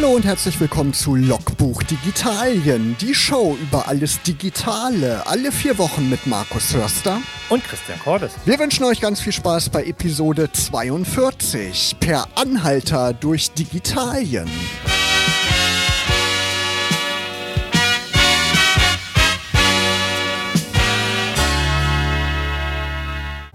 [0.00, 6.08] Hallo und herzlich willkommen zu Logbuch Digitalien, die Show über alles Digitale, alle vier Wochen
[6.08, 8.30] mit Markus Hörster und Christian Cordes.
[8.44, 14.48] Wir wünschen euch ganz viel Spaß bei Episode 42 per Anhalter durch Digitalien.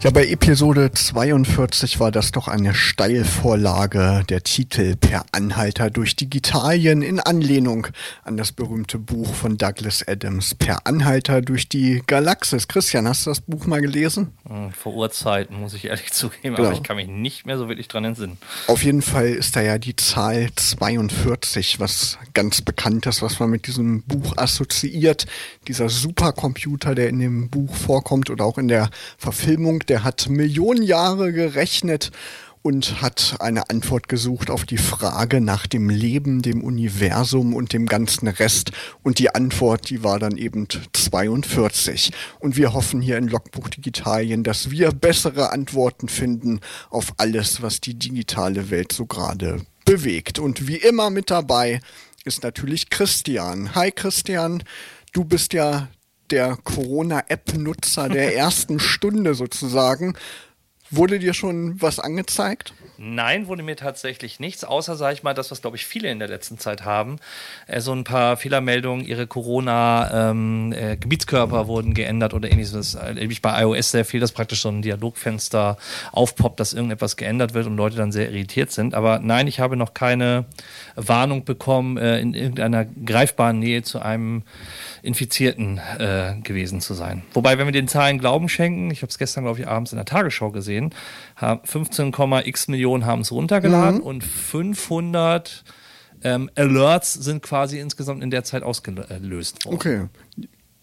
[0.03, 7.01] Ja, bei Episode 42 war das doch eine Steilvorlage, der Titel Per Anhalter durch Digitalien
[7.01, 7.87] in Anlehnung
[8.25, 12.67] an das berühmte Buch von Douglas Adams, Per Anhalter durch die Galaxis.
[12.67, 14.33] Christian, hast du das Buch mal gelesen?
[14.45, 16.67] Hm, vor Urzeiten, muss ich ehrlich zugeben, genau.
[16.67, 18.37] aber ich kann mich nicht mehr so wirklich dran entsinnen.
[18.67, 23.49] Auf jeden Fall ist da ja die Zahl 42, was ganz bekannt ist, was man
[23.49, 25.27] mit diesem Buch assoziiert.
[25.69, 30.27] Dieser Supercomputer, der in dem Buch vorkommt oder auch in der Verfilmung, der der hat
[30.27, 32.09] Millionen Jahre gerechnet
[32.63, 37.85] und hat eine Antwort gesucht auf die Frage nach dem Leben, dem Universum und dem
[37.85, 38.71] ganzen Rest.
[39.03, 42.11] Und die Antwort, die war dann eben 42.
[42.39, 47.79] Und wir hoffen hier in Logbuch Digitalien, dass wir bessere Antworten finden auf alles, was
[47.79, 50.39] die digitale Welt so gerade bewegt.
[50.39, 51.81] Und wie immer mit dabei
[52.25, 53.75] ist natürlich Christian.
[53.75, 54.63] Hi Christian,
[55.11, 55.87] du bist ja
[56.31, 60.15] der Corona-App-Nutzer der ersten Stunde sozusagen.
[60.95, 62.71] Wurde dir schon was angezeigt?
[62.99, 66.19] Nein, wurde mir tatsächlich nichts, außer, sage ich mal, das, was, glaube ich, viele in
[66.19, 67.15] der letzten Zeit haben.
[67.65, 72.93] Äh, so ein paar Fehlermeldungen, ihre Corona-Gebietskörper ähm, äh, wurden geändert oder ähnliches.
[72.93, 75.77] Erlebe ich bei iOS sehr viel, dass praktisch so ein Dialogfenster
[76.11, 78.93] aufpoppt, dass irgendetwas geändert wird und Leute dann sehr irritiert sind.
[78.93, 80.45] Aber nein, ich habe noch keine
[80.95, 84.43] Warnung bekommen, äh, in irgendeiner greifbaren Nähe zu einem
[85.01, 87.23] Infizierten äh, gewesen zu sein.
[87.33, 89.97] Wobei, wenn wir den Zahlen Glauben schenken, ich habe es gestern, glaube ich, abends in
[89.97, 90.82] der Tagesschau gesehen,
[91.39, 94.05] 15,x Millionen haben es runtergeladen mhm.
[94.05, 95.63] und 500
[96.23, 99.75] ähm, Alerts sind quasi insgesamt in der Zeit ausgelöst worden.
[99.75, 100.07] Okay.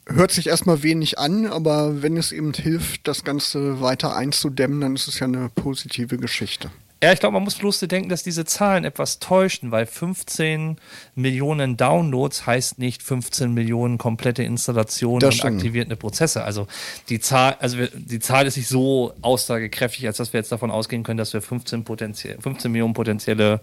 [0.07, 4.95] Hört sich erstmal wenig an, aber wenn es eben hilft, das Ganze weiter einzudämmen, dann
[4.97, 6.71] ist es ja eine positive Geschichte.
[7.03, 10.77] Ja, ich glaube, man muss bloß denken, dass diese Zahlen etwas täuschen, weil 15
[11.15, 16.45] Millionen Downloads heißt nicht 15 Millionen komplette Installationen und aktivierende Prozesse.
[16.45, 16.67] Also
[17.09, 21.03] die Zahl, also die Zahl ist nicht so aussagekräftig, als dass wir jetzt davon ausgehen
[21.03, 23.61] können, dass wir 15, 15 Millionen potenzielle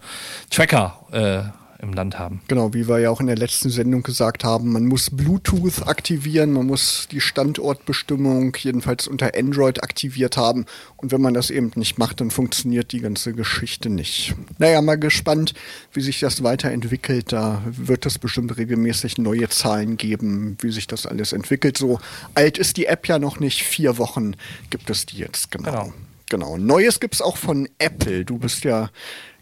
[0.50, 2.42] Tracker äh, im Land haben.
[2.48, 6.54] Genau, wie wir ja auch in der letzten Sendung gesagt haben, man muss Bluetooth aktivieren,
[6.54, 10.66] man muss die Standortbestimmung jedenfalls unter Android aktiviert haben.
[10.98, 14.36] Und wenn man das eben nicht macht, dann funktioniert die ganze Geschichte nicht.
[14.58, 15.54] Naja, mal gespannt,
[15.94, 17.32] wie sich das weiterentwickelt.
[17.32, 21.78] Da wird es bestimmt regelmäßig neue Zahlen geben, wie sich das alles entwickelt.
[21.78, 22.00] So
[22.34, 23.64] alt ist die App ja noch nicht.
[23.64, 24.36] Vier Wochen
[24.70, 25.72] gibt es die jetzt, genau.
[25.72, 25.94] Genau.
[26.30, 26.58] Genau.
[26.58, 28.26] Neues gibt es auch von Apple.
[28.26, 28.90] Du bist ja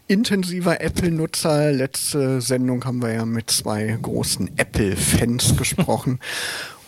[0.08, 1.72] intensiver Apple-Nutzer.
[1.72, 6.20] Letzte Sendung haben wir ja mit zwei großen Apple-Fans gesprochen.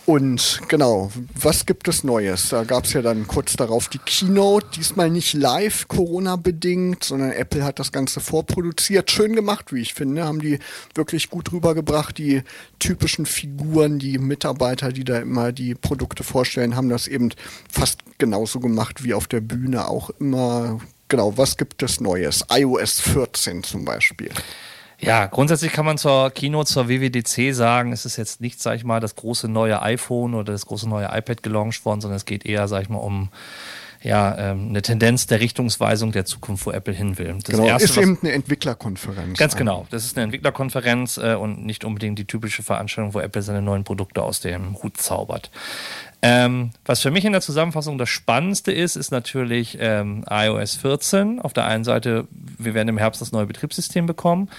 [0.09, 2.49] Und genau, was gibt es Neues?
[2.49, 7.63] Da gab es ja dann kurz darauf die Keynote, diesmal nicht live Corona-bedingt, sondern Apple
[7.63, 9.11] hat das Ganze vorproduziert.
[9.11, 10.57] Schön gemacht, wie ich finde, haben die
[10.95, 12.17] wirklich gut rübergebracht.
[12.17, 12.41] Die
[12.79, 17.29] typischen Figuren, die Mitarbeiter, die da immer die Produkte vorstellen, haben das eben
[17.71, 22.45] fast genauso gemacht wie auf der Bühne auch immer genau, was gibt es Neues?
[22.49, 24.31] iOS 14 zum Beispiel.
[25.01, 28.83] Ja, grundsätzlich kann man zur Kino, zur WWDC sagen, es ist jetzt nicht, sag ich
[28.83, 32.45] mal, das große neue iPhone oder das große neue iPad gelauncht worden, sondern es geht
[32.45, 33.29] eher, sag ich mal, um
[34.01, 37.35] ja, ähm, eine Tendenz der Richtungsweisung der Zukunft, wo Apple hin will.
[37.43, 39.37] Das genau, erste, ist eben eine Entwicklerkonferenz.
[39.37, 43.41] Ganz genau, das ist eine Entwicklerkonferenz äh, und nicht unbedingt die typische Veranstaltung, wo Apple
[43.41, 45.51] seine neuen Produkte aus dem Hut zaubert.
[46.21, 51.39] Ähm, was für mich in der Zusammenfassung das Spannendste ist, ist natürlich ähm, iOS 14.
[51.39, 54.49] Auf der einen Seite, wir werden im Herbst das neue Betriebssystem bekommen.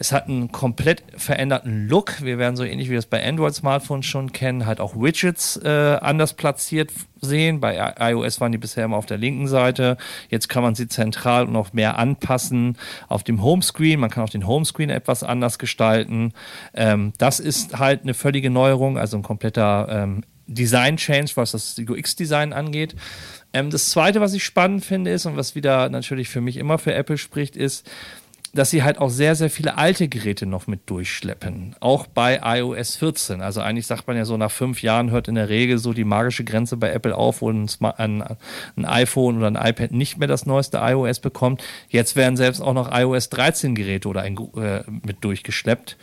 [0.00, 2.22] Es hat einen komplett veränderten Look.
[2.22, 5.68] Wir werden so ähnlich wie wir es bei Android-Smartphones schon kennen, halt auch Widgets äh,
[6.00, 6.90] anders platziert
[7.20, 7.60] sehen.
[7.60, 9.98] Bei iOS waren die bisher immer auf der linken Seite.
[10.30, 14.00] Jetzt kann man sie zentral und noch mehr anpassen auf dem Homescreen.
[14.00, 16.32] Man kann auch den Homescreen etwas anders gestalten.
[16.72, 21.76] Ähm, das ist halt eine völlige Neuerung, also ein kompletter ähm, Design Change, was das
[21.78, 22.96] UX-Design angeht.
[23.52, 26.78] Ähm, das zweite, was ich spannend finde, ist und was wieder natürlich für mich immer
[26.78, 27.86] für Apple spricht, ist,
[28.52, 31.76] dass sie halt auch sehr, sehr viele alte Geräte noch mit durchschleppen.
[31.80, 33.40] Auch bei iOS 14.
[33.40, 36.04] Also eigentlich sagt man ja so, nach fünf Jahren hört in der Regel so die
[36.04, 38.24] magische Grenze bei Apple auf, wo ein, ein,
[38.76, 41.62] ein iPhone oder ein iPad nicht mehr das neueste iOS bekommt.
[41.88, 45.96] Jetzt werden selbst auch noch iOS 13 Geräte oder ein, äh, mit durchgeschleppt.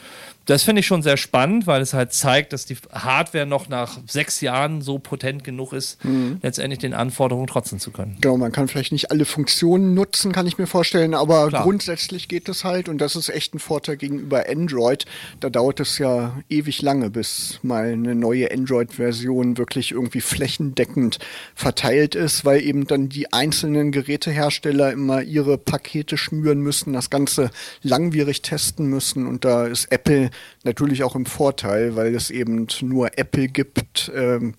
[0.48, 4.00] Das finde ich schon sehr spannend, weil es halt zeigt, dass die Hardware noch nach
[4.08, 6.40] sechs Jahren so potent genug ist, mhm.
[6.42, 8.18] letztendlich den Anforderungen trotzen zu können.
[8.22, 11.64] Genau, man kann vielleicht nicht alle Funktionen nutzen, kann ich mir vorstellen, aber Klar.
[11.64, 15.06] grundsätzlich geht es halt und das ist echt ein Vorteil gegenüber Android.
[15.42, 21.20] Da dauert es ja ewig lange, bis mal eine neue Android-Version wirklich irgendwie flächendeckend
[21.56, 27.52] verteilt ist, weil eben dann die einzelnen Gerätehersteller immer ihre Pakete schnüren müssen, das Ganze
[27.82, 30.30] langwierig testen müssen und da ist Apple
[30.64, 34.12] natürlich auch im Vorteil, weil es eben nur Apple gibt.
[34.16, 34.56] Ähm,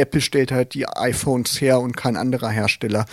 [0.00, 3.04] Apple stellt halt die iPhones her und kein anderer Hersteller.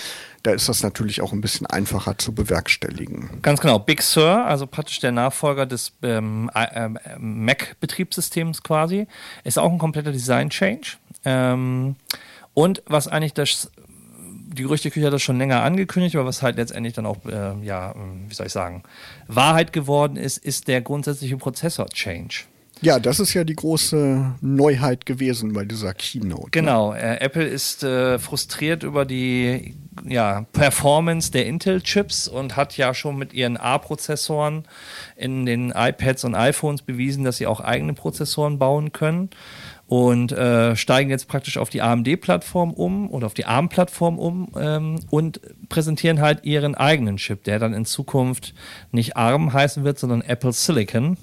[0.43, 3.41] Da ist das natürlich auch ein bisschen einfacher zu bewerkstelligen.
[3.41, 3.79] Ganz genau.
[3.79, 6.89] Big Sur, also praktisch der Nachfolger des ähm, äh,
[7.19, 9.07] Mac-Betriebssystems quasi,
[9.43, 10.97] ist auch ein kompletter Design-Change.
[11.25, 11.97] Ähm,
[12.53, 13.69] und was eigentlich das
[14.57, 17.93] die Gerüchteküche hat das schon länger angekündigt, aber was halt letztendlich dann auch, äh, ja,
[17.95, 18.83] ähm, wie soll ich sagen,
[19.27, 22.45] Wahrheit geworden ist, ist der grundsätzliche Prozessor-Change.
[22.81, 26.43] Ja, das ist ja die große Neuheit gewesen bei dieser Keynote.
[26.43, 26.49] Ne?
[26.51, 29.75] Genau, äh, Apple ist äh, frustriert über die
[30.07, 34.65] ja, Performance der Intel-Chips und hat ja schon mit ihren A-Prozessoren
[35.15, 39.29] in den iPads und iPhones bewiesen, dass sie auch eigene Prozessoren bauen können
[39.87, 44.99] und äh, steigen jetzt praktisch auf die AMD-Plattform um oder auf die ARM-Plattform um ähm,
[45.09, 45.39] und
[45.69, 48.53] präsentieren halt ihren eigenen Chip, der dann in Zukunft
[48.91, 51.17] nicht ARM heißen wird, sondern Apple Silicon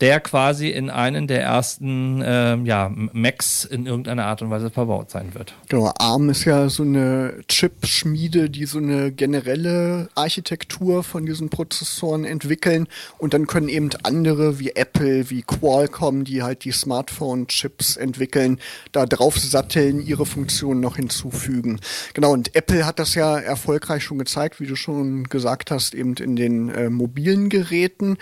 [0.00, 5.10] der quasi in einen der ersten äh, ja, Macs in irgendeiner Art und Weise verbaut
[5.10, 5.54] sein wird.
[5.68, 12.24] Genau, ARM ist ja so eine Chip-Schmiede, die so eine generelle Architektur von diesen Prozessoren
[12.24, 18.58] entwickeln und dann können eben andere wie Apple, wie Qualcomm, die halt die Smartphone-Chips entwickeln,
[18.90, 21.78] da drauf satteln, ihre Funktionen noch hinzufügen.
[22.14, 26.14] Genau, und Apple hat das ja erfolgreich schon gezeigt, wie du schon gesagt hast, eben
[26.14, 28.18] in den äh, mobilen Geräten.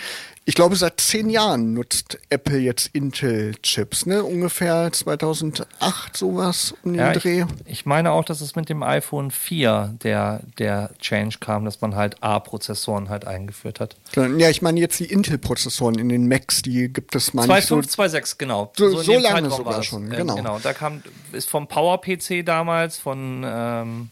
[0.46, 4.25] Ich glaube, seit zehn Jahren nutzt Apple jetzt Intel-Chips, ne?
[4.25, 7.44] Ungefähr 2008 sowas um den ja, Dreh.
[7.66, 11.82] Ich, ich, meine auch, dass es mit dem iPhone 4 der, der Change kam, dass
[11.82, 13.96] man halt A-Prozessoren halt eingeführt hat.
[14.16, 17.60] Ja, ich meine jetzt die Intel-Prozessoren in den Macs, die gibt es manchmal.
[17.60, 18.72] 2.5, genau.
[18.76, 20.36] So, so, so lange sogar schon, äh, genau.
[20.36, 20.58] genau.
[20.58, 21.02] Da kam,
[21.32, 24.10] ist vom Power-PC damals von, ähm,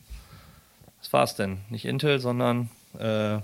[1.00, 1.58] was war es denn?
[1.70, 3.38] Nicht Intel, sondern äh,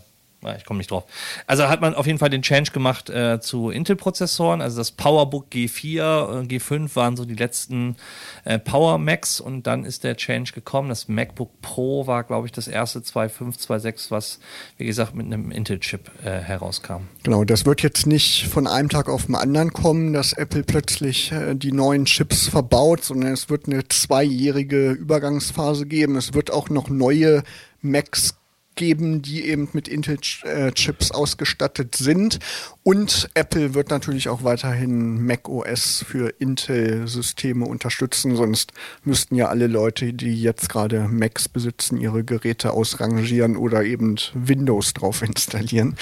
[0.56, 1.04] ich komme nicht drauf.
[1.46, 4.60] Also hat man auf jeden Fall den Change gemacht äh, zu Intel-Prozessoren.
[4.60, 7.96] Also das PowerBook G4, äh, G5 waren so die letzten
[8.44, 10.88] äh, Power Macs und dann ist der Change gekommen.
[10.88, 14.38] Das MacBook Pro war, glaube ich, das erste 2.5, 2.6, was,
[14.76, 17.08] wie gesagt, mit einem Intel-Chip äh, herauskam.
[17.22, 21.32] Genau, das wird jetzt nicht von einem Tag auf den anderen kommen, dass Apple plötzlich
[21.32, 26.16] äh, die neuen Chips verbaut, sondern es wird eine zweijährige Übergangsphase geben.
[26.16, 27.42] Es wird auch noch neue
[27.80, 28.34] Macs
[28.74, 32.38] geben, die eben mit Intel-Chips ausgestattet sind.
[32.82, 38.72] Und Apple wird natürlich auch weiterhin Mac OS für Intel-Systeme unterstützen, sonst
[39.04, 44.92] müssten ja alle Leute, die jetzt gerade Macs besitzen, ihre Geräte ausrangieren oder eben Windows
[44.92, 45.96] drauf installieren.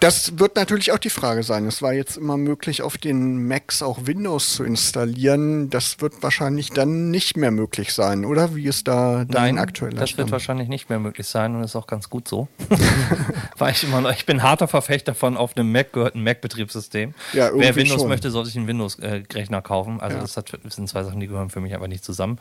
[0.00, 1.66] Das wird natürlich auch die Frage sein.
[1.66, 5.70] Es war jetzt immer möglich, auf den Macs auch Windows zu installieren.
[5.70, 8.54] Das wird wahrscheinlich dann nicht mehr möglich sein, oder?
[8.54, 11.86] Wie ist da dein aktueller Das wird wahrscheinlich nicht mehr möglich sein und ist auch
[11.86, 12.48] ganz gut gut so.
[13.58, 17.12] Weil ich immer noch, ich bin harter Verfechter von auf einem Mac gehört ein Mac-Betriebssystem.
[17.34, 18.08] Ja, Wer Windows schon.
[18.08, 20.00] möchte, soll sich einen Windows-Rechner kaufen.
[20.00, 20.22] Also ja.
[20.22, 22.38] das, hat, das, sind zwei Sachen, die gehören für mich aber nicht zusammen.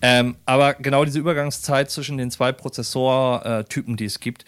[0.00, 4.44] Ähm, aber genau diese Übergangszeit zwischen den zwei Prozessortypen, die es gibt,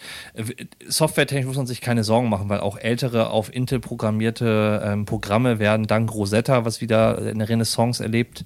[0.85, 5.59] softwaretechnisch muss man sich keine Sorgen machen, weil auch ältere auf Intel programmierte ähm, Programme
[5.59, 8.43] werden dank Rosetta, was wieder eine Renaissance erlebt,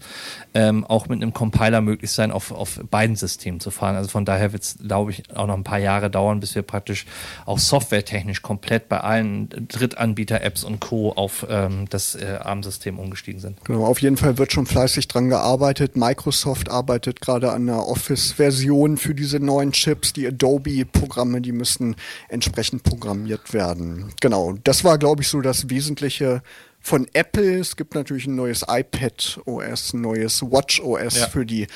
[0.53, 3.95] ähm, auch mit einem Compiler möglich sein, auf, auf beiden Systemen zu fahren.
[3.95, 6.53] Also von daher wird es, glaube ich, auch noch ein paar Jahre dauern dauern, bis
[6.53, 7.05] wir praktisch
[7.45, 11.13] auch softwaretechnisch komplett bei allen Drittanbieter-Apps und Co.
[11.13, 13.63] auf ähm, das äh, ARM-System umgestiegen sind.
[13.63, 15.95] Genau, auf jeden Fall wird schon fleißig dran gearbeitet.
[15.95, 20.11] Microsoft arbeitet gerade an einer Office-Version für diese neuen Chips.
[20.11, 21.95] Die Adobe-Programme, die müssen
[22.27, 24.11] entsprechend programmiert werden.
[24.19, 26.41] Genau, das war, glaube ich, so das Wesentliche
[26.81, 27.59] von Apple.
[27.59, 31.27] Es gibt natürlich ein neues iPad OS, ein neues Watch OS ja.
[31.27, 31.67] für die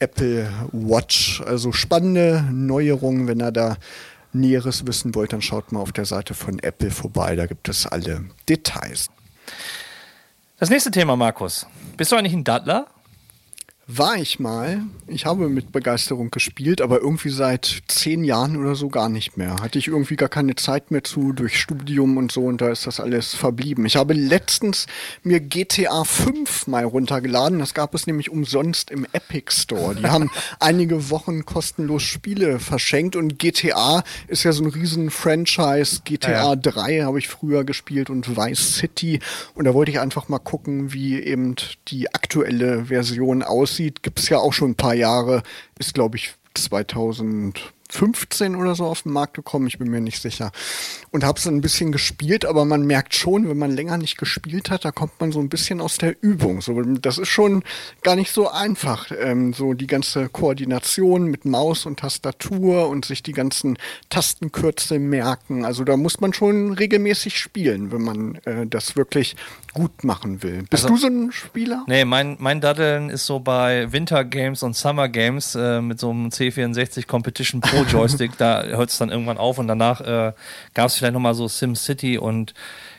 [0.00, 1.42] Apple Watch.
[1.46, 3.28] Also spannende Neuerungen.
[3.28, 3.76] Wenn ihr da
[4.32, 7.36] Näheres wissen wollt, dann schaut mal auf der Seite von Apple vorbei.
[7.36, 9.08] Da gibt es alle Details.
[10.58, 11.66] Das nächste Thema, Markus.
[11.96, 12.86] Bist du eigentlich ein Dattler?
[13.92, 14.82] War ich mal.
[15.08, 19.56] Ich habe mit Begeisterung gespielt, aber irgendwie seit zehn Jahren oder so gar nicht mehr.
[19.60, 22.86] Hatte ich irgendwie gar keine Zeit mehr zu durch Studium und so und da ist
[22.86, 23.84] das alles verblieben.
[23.86, 24.86] Ich habe letztens
[25.24, 27.58] mir GTA 5 mal runtergeladen.
[27.58, 29.96] Das gab es nämlich umsonst im Epic Store.
[29.96, 30.30] Die haben
[30.60, 36.02] einige Wochen kostenlos Spiele verschenkt und GTA ist ja so ein riesen Franchise.
[36.04, 36.56] GTA ja, ja.
[36.56, 39.18] 3 habe ich früher gespielt und Vice City
[39.54, 41.56] und da wollte ich einfach mal gucken, wie eben
[41.88, 45.42] die aktuelle Version aussieht aussieht, gibt es ja auch schon ein paar Jahre.
[45.78, 46.34] Ist, glaube ich,
[47.90, 50.52] 2015 oder so auf den Markt gekommen, ich bin mir nicht sicher.
[51.10, 54.70] Und habe es ein bisschen gespielt, aber man merkt schon, wenn man länger nicht gespielt
[54.70, 56.60] hat, da kommt man so ein bisschen aus der Übung.
[56.60, 57.62] So, das ist schon
[58.02, 63.22] gar nicht so einfach, ähm, so die ganze Koordination mit Maus und Tastatur und sich
[63.22, 63.78] die ganzen
[64.08, 65.64] Tastenkürzel merken.
[65.64, 69.36] Also da muss man schon regelmäßig spielen, wenn man äh, das wirklich
[69.74, 70.64] gut machen will.
[70.70, 71.84] Bist also, du so ein Spieler?
[71.86, 76.10] Nee, mein, mein Daddeln ist so bei Winter Games und Summer Games äh, mit so
[76.10, 80.32] einem C64 Competition Pro Joystick, da hört es dann irgendwann auf und danach äh,
[80.74, 82.54] gab es vielleicht nochmal so SimCity und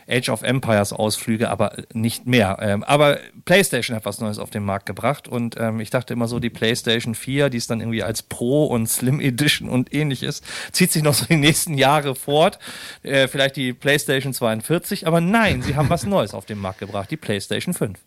[0.09, 2.57] Age of Empires Ausflüge, aber nicht mehr.
[2.61, 6.27] Ähm, aber PlayStation hat was Neues auf den Markt gebracht und ähm, ich dachte immer
[6.27, 10.41] so, die PlayStation 4, die ist dann irgendwie als Pro und Slim Edition und ähnliches,
[10.71, 12.59] zieht sich noch so die nächsten Jahre fort.
[13.03, 17.09] Äh, vielleicht die PlayStation 42, aber nein, sie haben was Neues auf den Markt gebracht,
[17.09, 17.97] die PlayStation 5.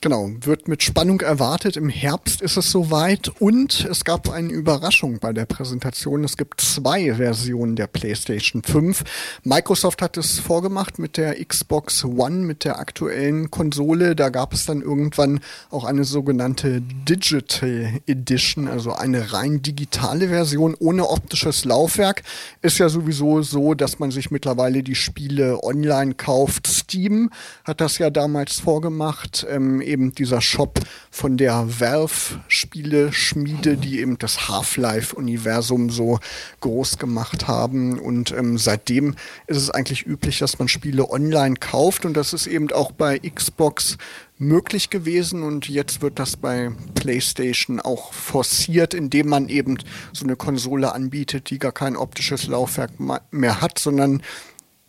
[0.00, 1.78] Genau, wird mit Spannung erwartet.
[1.78, 6.24] Im Herbst ist es soweit und es gab eine Überraschung bei der Präsentation.
[6.24, 9.02] Es gibt zwei Versionen der PlayStation 5.
[9.44, 14.14] Microsoft hat es vorgemacht mit der Xbox One, mit der aktuellen Konsole.
[14.14, 20.76] Da gab es dann irgendwann auch eine sogenannte Digital Edition, also eine rein digitale Version
[20.78, 22.24] ohne optisches Laufwerk.
[22.60, 26.66] Ist ja sowieso so, dass man sich mittlerweile die Spiele online kauft.
[26.66, 27.30] Steam
[27.64, 29.46] hat das ja damals vorgemacht.
[29.48, 36.18] Ähm, eben dieser Shop von der Valve-Spiele-Schmiede, die eben das Half-Life-Universum so
[36.60, 37.98] groß gemacht haben.
[37.98, 39.14] Und ähm, seitdem
[39.46, 42.04] ist es eigentlich üblich, dass man Spiele online kauft.
[42.04, 43.98] Und das ist eben auch bei Xbox
[44.38, 49.78] möglich gewesen und jetzt wird das bei PlayStation auch forciert, indem man eben
[50.12, 52.90] so eine Konsole anbietet, die gar kein optisches Laufwerk
[53.30, 54.22] mehr hat, sondern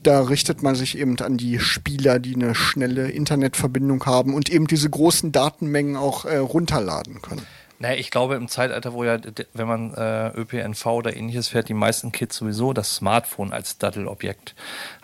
[0.05, 4.67] da richtet man sich eben an die Spieler, die eine schnelle Internetverbindung haben und eben
[4.67, 7.45] diese großen Datenmengen auch äh, runterladen können.
[7.77, 9.17] Naja, ich glaube im Zeitalter, wo ja,
[9.53, 14.55] wenn man äh, ÖPNV oder ähnliches fährt, die meisten Kids sowieso das Smartphone als Dattelobjekt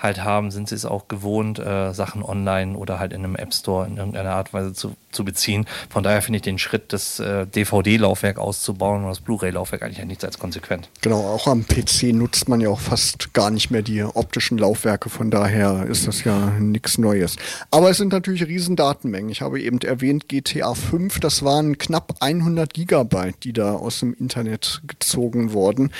[0.01, 3.53] halt haben, sind sie es auch gewohnt, äh, Sachen online oder halt in einem App
[3.53, 5.65] Store in irgendeiner Art und Weise zu, zu beziehen.
[5.89, 10.23] Von daher finde ich den Schritt, das äh, DVD-Laufwerk auszubauen und das Blu-ray-Laufwerk eigentlich nichts
[10.23, 10.89] als konsequent.
[11.01, 15.09] Genau, auch am PC nutzt man ja auch fast gar nicht mehr die optischen Laufwerke,
[15.09, 17.35] von daher ist das ja nichts Neues.
[17.69, 19.29] Aber es sind natürlich riesen Datenmengen.
[19.29, 23.99] Ich habe eben erwähnt, GTA 5, das waren knapp 100 200 Gigabyte, die da aus
[23.99, 25.91] dem Internet gezogen wurden.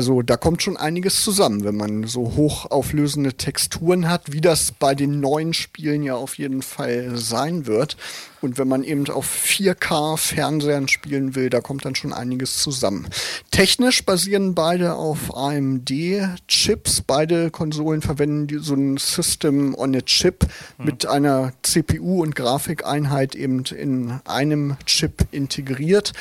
[0.00, 4.94] Also da kommt schon einiges zusammen, wenn man so hochauflösende Texturen hat, wie das bei
[4.94, 7.98] den neuen Spielen ja auf jeden Fall sein wird.
[8.40, 13.08] Und wenn man eben auf 4K Fernsehern spielen will, da kommt dann schon einiges zusammen.
[13.50, 17.02] Technisch basieren beide auf AMD-Chips.
[17.02, 20.46] Beide Konsolen verwenden so ein System on a Chip
[20.78, 20.84] mhm.
[20.86, 26.14] mit einer CPU und Grafikeinheit eben in einem Chip integriert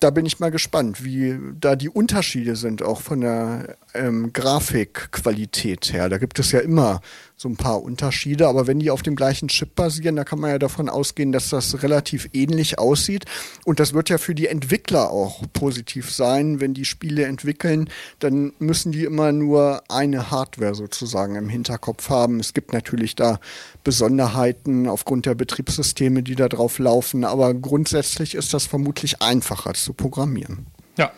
[0.00, 5.92] da bin ich mal gespannt, wie da die Unterschiede sind, auch von der ähm, Grafikqualität
[5.92, 6.08] her.
[6.08, 7.00] Da gibt es ja immer
[7.38, 10.50] so ein paar Unterschiede, aber wenn die auf dem gleichen Chip basieren, da kann man
[10.50, 13.26] ja davon ausgehen, dass das relativ ähnlich aussieht.
[13.64, 16.60] Und das wird ja für die Entwickler auch positiv sein.
[16.60, 22.40] Wenn die Spiele entwickeln, dann müssen die immer nur eine Hardware sozusagen im Hinterkopf haben.
[22.40, 23.38] Es gibt natürlich da
[23.84, 29.92] Besonderheiten aufgrund der Betriebssysteme, die da drauf laufen, aber grundsätzlich ist das vermutlich einfacher zu
[29.92, 30.66] programmieren.
[30.96, 31.12] Ja.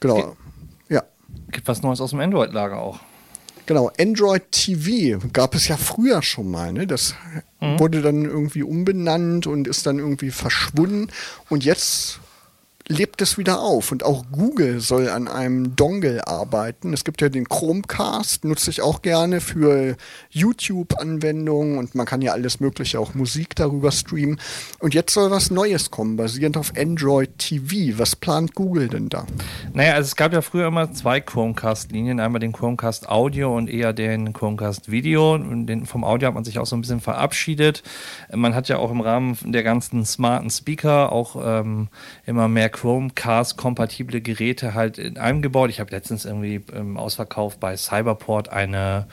[0.00, 0.36] Genau.
[0.88, 1.04] Ja.
[1.52, 2.98] Gibt was Neues aus dem Android-Lager auch.
[3.66, 6.72] Genau, Android TV gab es ja früher schon mal.
[6.72, 6.86] Ne?
[6.86, 7.14] Das
[7.60, 7.78] mhm.
[7.78, 11.08] wurde dann irgendwie umbenannt und ist dann irgendwie verschwunden.
[11.48, 12.20] Und jetzt
[12.86, 13.92] lebt es wieder auf.
[13.92, 16.92] Und auch Google soll an einem Dongle arbeiten.
[16.92, 19.96] Es gibt ja den Chromecast, nutze ich auch gerne für
[20.30, 24.38] YouTube-Anwendungen und man kann ja alles Mögliche, auch Musik darüber streamen.
[24.80, 27.98] Und jetzt soll was Neues kommen, basierend auf Android TV.
[27.98, 29.26] Was plant Google denn da?
[29.72, 32.20] Naja, also es gab ja früher immer zwei Chromecast-Linien.
[32.20, 35.34] Einmal den Chromecast Audio und eher den Chromecast Video.
[35.34, 37.82] Und den, vom Audio hat man sich auch so ein bisschen verabschiedet.
[38.32, 41.88] Man hat ja auch im Rahmen der ganzen smarten Speaker auch ähm,
[42.26, 45.70] immer mehr Chromecast-kompatible Geräte halt in einem gebaut.
[45.70, 49.06] Ich habe letztens irgendwie im Ausverkauf bei Cyberport eine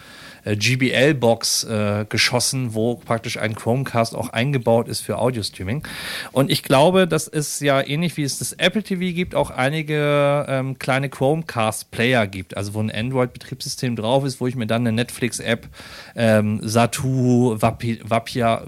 [0.44, 5.84] äh, GBL-Box äh, geschossen, wo praktisch ein Chromecast auch eingebaut ist für Audio-Streaming.
[6.32, 10.46] Und ich glaube, dass es ja ähnlich wie es das Apple TV gibt, auch einige
[10.50, 14.92] ähm, kleine Chromecast-Player gibt, also wo ein Android-Betriebssystem drauf ist, wo ich mir dann eine
[14.92, 15.68] Netflix-App,
[16.16, 18.64] ähm, Satu, Vapi, Vapia,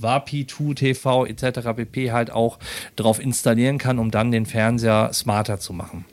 [0.00, 1.60] Wapi2 TV etc.
[1.76, 2.12] pp.
[2.12, 2.58] halt auch
[2.96, 6.04] drauf installieren kann, um dann den Fernseher smarter zu machen.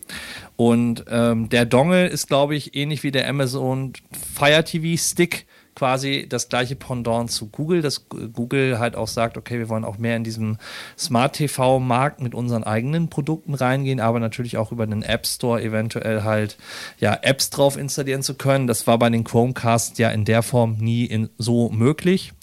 [0.56, 3.94] Und ähm, der Dongle ist, glaube ich, ähnlich wie der Amazon
[4.36, 5.46] Fire TV Stick
[5.76, 9.98] quasi das gleiche Pendant zu Google, dass Google halt auch sagt, okay, wir wollen auch
[9.98, 10.58] mehr in diesem
[10.98, 15.62] Smart TV Markt mit unseren eigenen Produkten reingehen, aber natürlich auch über den App Store
[15.62, 16.58] eventuell halt
[17.00, 18.68] ja Apps drauf installieren zu können.
[18.68, 22.34] Das war bei den Chromecast ja in der Form nie in, so möglich.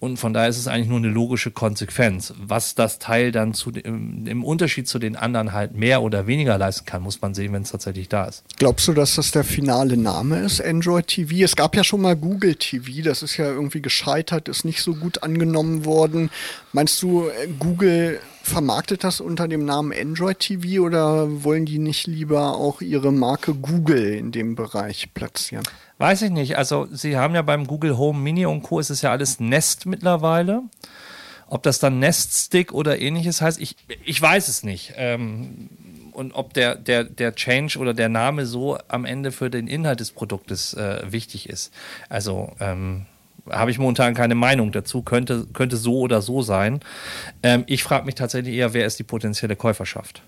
[0.00, 2.32] Und von daher ist es eigentlich nur eine logische Konsequenz.
[2.38, 6.56] Was das Teil dann zu, im, im Unterschied zu den anderen halt mehr oder weniger
[6.56, 8.44] leisten kann, muss man sehen, wenn es tatsächlich da ist.
[8.58, 11.44] Glaubst du, dass das der finale Name ist, Android TV?
[11.44, 14.94] Es gab ja schon mal Google TV, das ist ja irgendwie gescheitert, ist nicht so
[14.94, 16.30] gut angenommen worden.
[16.72, 22.06] Meinst du, äh, Google vermarktet das unter dem Namen Android TV oder wollen die nicht
[22.06, 25.64] lieber auch ihre Marke Google in dem Bereich platzieren?
[25.98, 26.56] Weiß ich nicht.
[26.56, 28.78] Also sie haben ja beim Google Home Mini und Co.
[28.78, 30.62] ist es ja alles Nest mittlerweile.
[31.48, 34.92] Ob das dann Nest Stick oder ähnliches heißt, ich, ich weiß es nicht.
[34.96, 35.70] Ähm,
[36.12, 40.00] und ob der, der, der Change oder der Name so am Ende für den Inhalt
[40.00, 41.72] des Produktes äh, wichtig ist.
[42.08, 43.06] Also ähm,
[43.50, 45.02] habe ich momentan keine Meinung dazu.
[45.02, 46.80] Könnte, könnte so oder so sein.
[47.42, 50.22] Ähm, ich frage mich tatsächlich eher, wer ist die potenzielle Käuferschaft?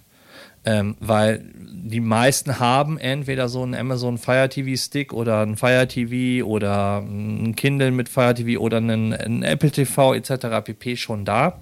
[0.64, 5.88] Ähm, weil die meisten haben entweder so einen Amazon Fire TV Stick oder einen Fire
[5.88, 10.32] TV oder ein Kindle mit Fire TV oder einen, einen Apple TV etc.
[10.64, 10.96] pp.
[10.96, 11.58] schon da.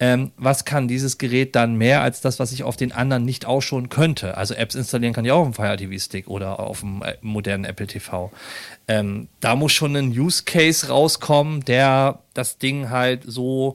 [0.00, 3.46] Ähm, was kann dieses Gerät dann mehr als das, was ich auf den anderen nicht
[3.46, 4.36] auch schon könnte?
[4.36, 7.16] Also Apps installieren kann ich auch auf dem Fire TV Stick oder auf dem äh,
[7.20, 8.30] modernen Apple TV.
[8.86, 13.74] Ähm, da muss schon ein Use Case rauskommen, der das Ding halt so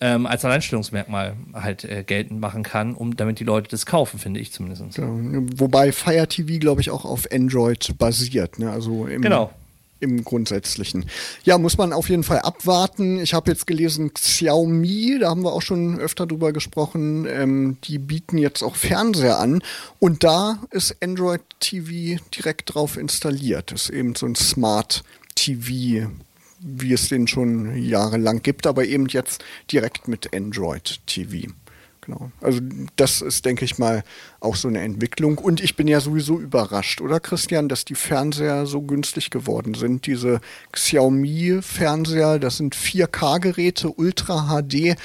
[0.00, 4.40] ähm, als Alleinstellungsmerkmal halt äh, geltend machen kann, um damit die Leute das kaufen, finde
[4.40, 4.96] ich zumindest.
[4.96, 8.58] Ja, wobei Fire TV, glaube ich, auch auf Android basiert.
[8.58, 8.70] Ne?
[8.70, 9.50] Also im, genau
[10.00, 11.06] im Grundsätzlichen.
[11.44, 13.20] Ja, muss man auf jeden Fall abwarten.
[13.20, 17.98] Ich habe jetzt gelesen, Xiaomi, da haben wir auch schon öfter drüber gesprochen, ähm, die
[17.98, 19.62] bieten jetzt auch Fernseher an
[19.98, 23.72] und da ist Android TV direkt drauf installiert.
[23.72, 25.04] Das ist eben so ein Smart
[25.34, 26.08] TV
[26.60, 31.48] wie es den schon jahrelang gibt, aber eben jetzt direkt mit Android TV.
[32.02, 32.30] Genau.
[32.40, 32.60] Also
[32.96, 34.02] das ist, denke ich mal,
[34.40, 35.38] auch so eine Entwicklung.
[35.38, 40.06] Und ich bin ja sowieso überrascht, oder Christian, dass die Fernseher so günstig geworden sind.
[40.06, 40.40] Diese
[40.72, 44.96] Xiaomi-Fernseher, das sind 4K-Geräte, Ultra HD.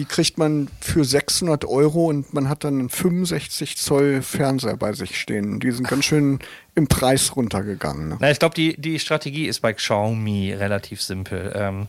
[0.00, 4.94] Die kriegt man für 600 Euro und man hat dann einen 65 Zoll Fernseher bei
[4.94, 5.60] sich stehen.
[5.60, 6.38] Die sind ganz schön
[6.74, 8.08] im Preis runtergegangen.
[8.08, 8.16] Ne?
[8.18, 11.52] Na, ich glaube, die, die Strategie ist bei Xiaomi relativ simpel.
[11.54, 11.86] Ähm,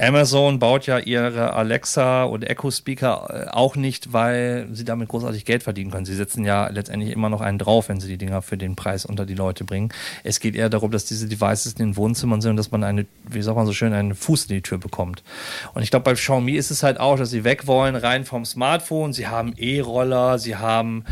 [0.00, 5.44] Amazon baut ja ihre Alexa und Echo Speaker äh, auch nicht, weil sie damit großartig
[5.44, 6.06] Geld verdienen können.
[6.06, 9.04] Sie setzen ja letztendlich immer noch einen drauf, wenn sie die Dinger für den Preis
[9.04, 9.92] unter die Leute bringen.
[10.24, 13.04] Es geht eher darum, dass diese Devices in den Wohnzimmern sind und dass man eine,
[13.28, 15.22] wie sagt man so schön, einen Fuß in die Tür bekommt.
[15.74, 18.46] Und ich glaube, bei Xiaomi ist es halt auch, dass sie weg wollen, rein vom
[18.46, 19.12] Smartphone.
[19.12, 21.04] Sie haben E-Roller, sie haben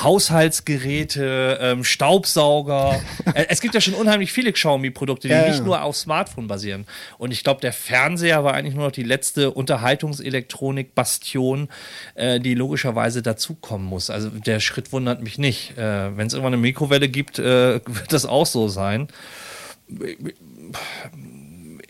[0.00, 3.00] Haushaltsgeräte, ähm, Staubsauger.
[3.34, 6.86] Äh, es gibt ja schon unheimlich viele Xiaomi-Produkte, die ja, nicht nur auf Smartphone basieren.
[7.18, 11.68] Und ich glaube, der Fernseher Fernseher war eigentlich nur noch die letzte Unterhaltungselektronik-Bastion,
[12.14, 14.10] äh, die logischerweise dazukommen muss.
[14.10, 15.78] Also der Schritt wundert mich nicht.
[15.78, 19.08] Äh, Wenn es irgendwann eine Mikrowelle gibt, äh, wird das auch so sein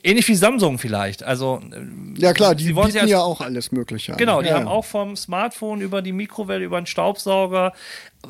[0.09, 1.23] ähnlich wie Samsung vielleicht.
[1.23, 1.61] Also
[2.17, 4.13] ja klar, die bieten ja, ja auch alles Mögliche.
[4.13, 4.19] An.
[4.19, 4.71] Genau, die ja, haben ja.
[4.71, 7.73] auch vom Smartphone über die Mikrowelle, über den Staubsauger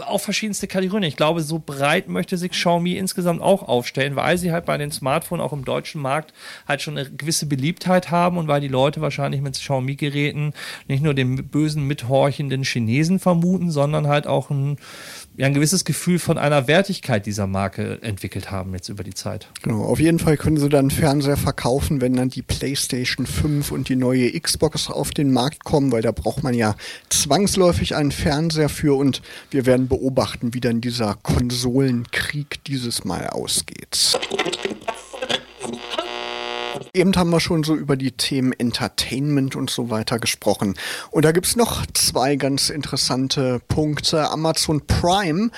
[0.06, 1.04] auch verschiedenste Kategorien.
[1.04, 4.92] Ich glaube, so breit möchte sich Xiaomi insgesamt auch aufstellen, weil sie halt bei den
[4.92, 6.34] Smartphones auch im deutschen Markt
[6.66, 10.52] halt schon eine gewisse Beliebtheit haben und weil die Leute wahrscheinlich mit Xiaomi-Geräten
[10.88, 14.76] nicht nur den bösen, mithorchenden Chinesen vermuten, sondern halt auch ein
[15.38, 19.48] ja, ein gewisses Gefühl von einer Wertigkeit dieser Marke entwickelt haben jetzt über die Zeit.
[19.62, 23.88] Genau, auf jeden Fall können sie dann Fernseher verkaufen, wenn dann die PlayStation 5 und
[23.88, 26.74] die neue Xbox auf den Markt kommen, weil da braucht man ja
[27.08, 29.22] zwangsläufig einen Fernseher für und
[29.52, 34.18] wir werden beobachten, wie dann dieser Konsolenkrieg dieses Mal ausgeht.
[36.98, 40.74] Eben haben wir schon so über die Themen Entertainment und so weiter gesprochen.
[41.10, 44.30] Und da gibt's noch zwei ganz interessante Punkte.
[44.30, 45.50] Amazon Prime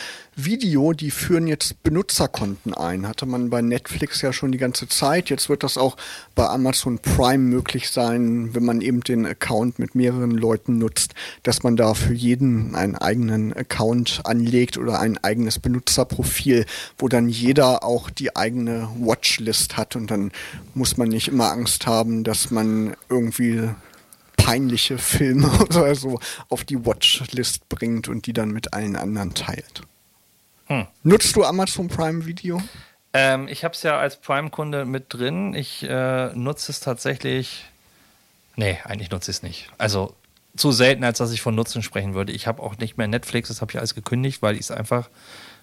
[0.44, 3.06] Video, die führen jetzt Benutzerkonten ein.
[3.06, 5.30] Hatte man bei Netflix ja schon die ganze Zeit.
[5.30, 5.96] Jetzt wird das auch
[6.34, 11.62] bei Amazon Prime möglich sein, wenn man eben den Account mit mehreren Leuten nutzt, dass
[11.62, 16.66] man da für jeden einen eigenen Account anlegt oder ein eigenes Benutzerprofil,
[16.98, 20.32] wo dann jeder auch die eigene Watchlist hat und dann
[20.74, 23.68] muss man nicht immer Angst haben, dass man irgendwie
[24.36, 29.82] peinliche Filme oder so auf die Watchlist bringt und die dann mit allen anderen teilt.
[30.70, 30.86] Hm.
[31.02, 32.62] Nutzt du Amazon Prime Video?
[33.12, 35.52] Ähm, ich habe es ja als Prime-Kunde mit drin.
[35.52, 37.64] Ich äh, nutze es tatsächlich.
[38.54, 39.68] Nee, eigentlich nutze ich es nicht.
[39.78, 40.14] Also
[40.56, 42.32] zu selten, als dass ich von Nutzen sprechen würde.
[42.32, 45.10] Ich habe auch nicht mehr Netflix, das habe ich alles gekündigt, weil ich es einfach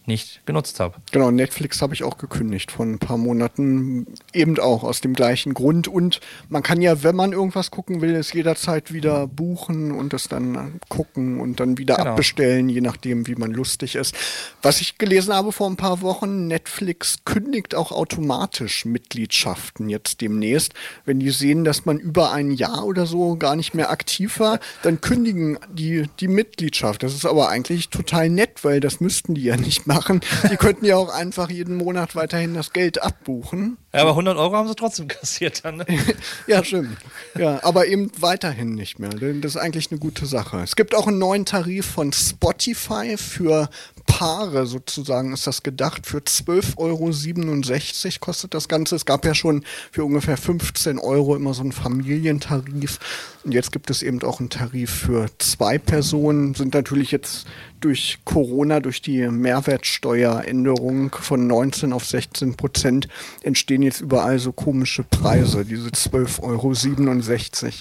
[0.07, 0.95] nicht genutzt habe.
[1.11, 5.53] Genau, Netflix habe ich auch gekündigt vor ein paar Monaten, eben auch aus dem gleichen
[5.53, 5.87] Grund.
[5.87, 10.29] Und man kann ja, wenn man irgendwas gucken will, es jederzeit wieder buchen und es
[10.29, 12.11] dann gucken und dann wieder genau.
[12.11, 14.15] abbestellen, je nachdem, wie man lustig ist.
[14.61, 20.73] Was ich gelesen habe vor ein paar Wochen, Netflix kündigt auch automatisch Mitgliedschaften jetzt demnächst.
[21.05, 24.59] Wenn die sehen, dass man über ein Jahr oder so gar nicht mehr aktiv war,
[24.83, 27.03] dann kündigen die die Mitgliedschaft.
[27.03, 30.21] Das ist aber eigentlich total nett, weil das müssten die ja nicht machen machen.
[30.51, 33.77] Die könnten ja auch einfach jeden Monat weiterhin das Geld abbuchen.
[33.97, 35.77] Ja, aber 100 Euro haben sie trotzdem kassiert dann.
[35.77, 35.85] Ne?
[36.47, 36.97] ja, stimmt.
[37.35, 39.09] Ja, aber eben weiterhin nicht mehr.
[39.09, 40.59] Das ist eigentlich eine gute Sache.
[40.59, 43.69] Es gibt auch einen neuen Tarif von Spotify für
[44.07, 46.07] Paare sozusagen ist das gedacht.
[46.07, 48.95] Für 12,67 Euro kostet das Ganze.
[48.95, 52.99] Es gab ja schon für ungefähr 15 Euro immer so einen Familientarif.
[53.43, 56.55] Und jetzt gibt es eben auch einen Tarif für zwei Personen.
[56.55, 57.45] Sind natürlich jetzt
[57.79, 63.07] durch Corona, durch die Mehrwertsteueränderung von 19 auf 16 Prozent,
[63.43, 67.73] entstehen jetzt überall so komische Preise, diese 12,67 Euro.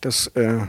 [0.00, 0.60] Das äh,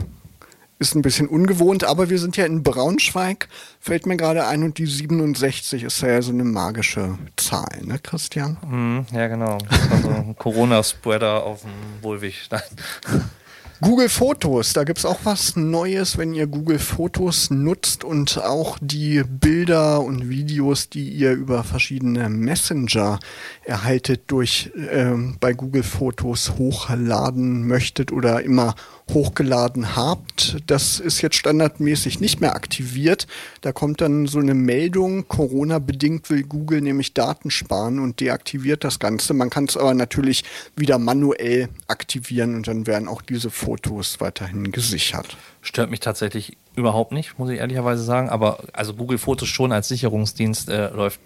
[0.80, 3.47] ist ein bisschen ungewohnt, aber wir sind ja in Braunschweig,
[3.80, 8.58] fällt mir gerade ein, und die 67 ist ja so eine magische Zahl, ne, Christian?
[8.65, 9.58] Mm, ja, genau.
[9.89, 12.36] Also Corona-Spreader auf dem Wohlweg.
[13.80, 18.80] Google Fotos, da gibt es auch was Neues, wenn ihr Google Fotos nutzt und auch
[18.82, 23.20] die Bilder und Videos, die ihr über verschiedene Messenger
[23.63, 28.74] erhaltet, durch äh, bei Google Fotos hochladen möchtet oder immer
[29.13, 30.58] hochgeladen habt.
[30.67, 33.28] Das ist jetzt standardmäßig nicht mehr aktiviert.
[33.62, 39.00] Da kommt dann so eine Meldung, Corona-bedingt will Google nämlich Daten sparen und deaktiviert das
[39.00, 39.34] Ganze.
[39.34, 40.43] Man kann es aber natürlich
[40.76, 45.38] wieder manuell aktivieren und dann werden auch diese Fotos weiterhin gesichert.
[45.62, 48.30] Stört mich tatsächlich überhaupt nicht, muss ich ehrlicherweise sagen.
[48.30, 51.20] Aber also Google Fotos schon als Sicherungsdienst äh, läuft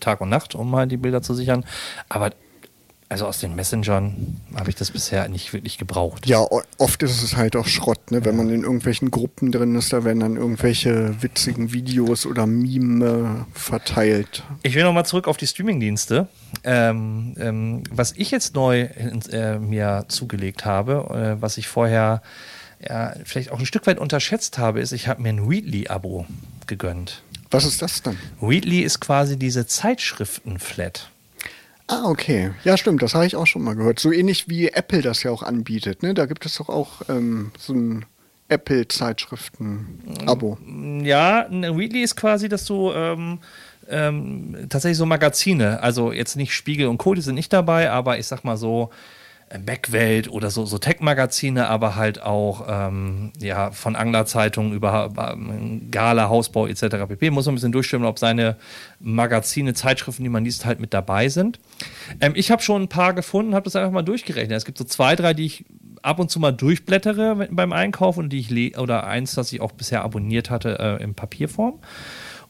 [0.00, 1.64] Tag und Nacht, um mal die Bilder zu sichern.
[2.08, 2.30] Aber
[3.10, 6.28] also aus den Messengern habe ich das bisher nicht wirklich gebraucht.
[6.28, 6.46] Ja,
[6.78, 8.24] oft ist es halt auch Schrott, ne?
[8.24, 13.46] wenn man in irgendwelchen Gruppen drin ist, da werden dann irgendwelche witzigen Videos oder Meme
[13.52, 14.44] verteilt.
[14.62, 16.28] Ich will nochmal zurück auf die Streamingdienste.
[16.62, 22.22] Ähm, ähm, was ich jetzt neu äh, mir zugelegt habe, äh, was ich vorher
[22.80, 26.26] ja, vielleicht auch ein Stück weit unterschätzt habe, ist, ich habe mir ein Wheatley-Abo
[26.68, 27.24] gegönnt.
[27.50, 28.16] Was ist das denn?
[28.40, 31.10] Wheatley ist quasi diese Zeitschriften-Flat.
[31.90, 32.52] Ah, okay.
[32.62, 33.98] Ja, stimmt, das habe ich auch schon mal gehört.
[33.98, 36.04] So ähnlich wie Apple das ja auch anbietet.
[36.04, 36.14] Ne?
[36.14, 38.04] Da gibt es doch auch ähm, so ein
[38.48, 40.58] Apple-Zeitschriften-Abo.
[41.02, 43.40] Ja, ein Weekly ist quasi, dass du ähm,
[43.88, 48.20] ähm, tatsächlich so Magazine, also jetzt nicht Spiegel und Co., die sind nicht dabei, aber
[48.20, 48.90] ich sag mal so,
[49.58, 56.28] Backwelt oder so, so Tech-Magazine, aber halt auch ähm, ja, von Anglerzeitungen über ähm, Gala,
[56.28, 57.08] Hausbau etc.
[57.08, 57.30] pp.
[57.30, 58.56] Muss man ein bisschen durchstimmen, ob seine
[59.00, 61.58] Magazine, Zeitschriften, die man liest, halt mit dabei sind.
[62.20, 64.56] Ähm, ich habe schon ein paar gefunden, habe das einfach mal durchgerechnet.
[64.56, 65.64] Es gibt so zwei, drei, die ich
[66.02, 69.72] ab und zu mal durchblättere beim Einkauf und die ich oder eins, das ich auch
[69.72, 71.80] bisher abonniert hatte äh, in Papierform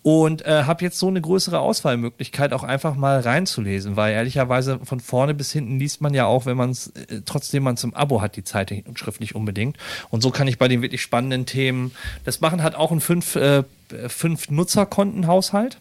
[0.02, 5.00] und äh, habe jetzt so eine größere Auswahlmöglichkeit auch einfach mal reinzulesen, weil ehrlicherweise von
[5.00, 8.22] vorne bis hinten liest man ja auch, wenn man es äh, trotzdem man zum Abo
[8.22, 9.76] hat, die Zeit schriftlich unbedingt.
[10.08, 11.92] Und so kann ich bei den wirklich spannenden Themen
[12.24, 12.62] das machen.
[12.62, 13.64] Hat auch ein fünf, äh,
[14.08, 15.80] fünf Nutzerkontenhaushalt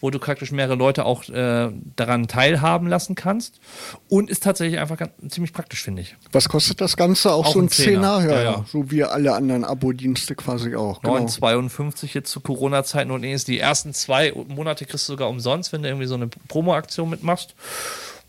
[0.00, 3.60] wo du praktisch mehrere Leute auch äh, daran teilhaben lassen kannst.
[4.08, 6.16] Und ist tatsächlich einfach ganz, ziemlich praktisch, finde ich.
[6.32, 7.32] Was kostet das Ganze?
[7.32, 8.20] Auch, auch so ein Zehner?
[8.20, 11.02] Ja, ja, ja, So wie alle anderen Abo-Dienste quasi auch.
[11.02, 12.12] 9,52 genau.
[12.12, 16.06] jetzt zu Corona-Zeiten und die ersten zwei Monate kriegst du sogar umsonst, wenn du irgendwie
[16.06, 17.54] so eine Promo-Aktion mitmachst.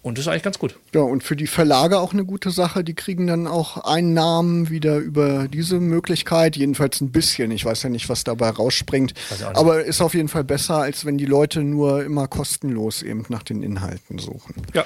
[0.08, 0.76] Und das ist eigentlich ganz gut.
[0.94, 2.84] Ja, und für die Verlage auch eine gute Sache.
[2.84, 6.56] Die kriegen dann auch Einnahmen wieder über diese Möglichkeit.
[6.56, 7.52] Jedenfalls ein bisschen.
[7.52, 9.14] Ich weiß ja nicht, was dabei rausspringt.
[9.54, 13.44] Aber ist auf jeden Fall besser, als wenn die Leute nur immer kostenlos eben nach
[13.44, 14.56] den Inhalten suchen.
[14.74, 14.86] Ja.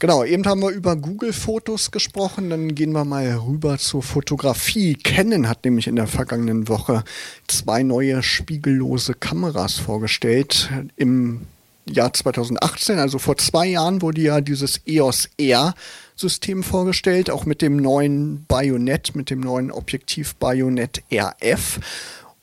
[0.00, 4.94] Genau, eben haben wir über Google-Fotos gesprochen, dann gehen wir mal rüber zur Fotografie.
[4.94, 7.04] Canon hat nämlich in der vergangenen Woche
[7.46, 10.68] zwei neue spiegellose Kameras vorgestellt.
[10.96, 11.42] Im
[11.86, 15.74] Jahr 2018, also vor zwei Jahren, wurde ja dieses EOS R
[16.16, 21.80] System vorgestellt, auch mit dem neuen Bayonet, mit dem neuen Objektiv Bayonet RF.